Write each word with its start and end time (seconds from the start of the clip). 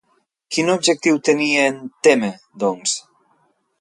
Quin 0.55 0.71
objectiu 0.75 1.19
tenia 1.29 1.67
en 1.73 1.77
Temme, 2.09 2.31
doncs? 2.65 2.97